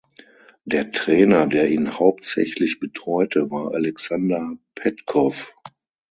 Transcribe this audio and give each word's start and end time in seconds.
Der 0.65 0.91
Trainer, 0.91 1.45
der 1.45 1.69
ihn 1.69 1.99
hauptsächlich 1.99 2.79
betreute, 2.79 3.51
war 3.51 3.75
Alexander 3.75 4.55
Petkow. 4.73 5.53